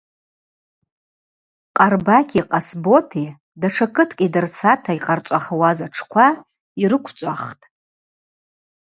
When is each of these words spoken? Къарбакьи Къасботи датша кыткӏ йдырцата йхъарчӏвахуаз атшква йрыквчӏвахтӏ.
Къарбакьи 1.77 2.41
Къасботи 2.49 3.25
датша 3.59 3.87
кыткӏ 3.95 4.19
йдырцата 4.25 4.91
йхъарчӏвахуаз 4.97 5.79
атшква 5.85 6.27
йрыквчӏвахтӏ. 6.81 7.63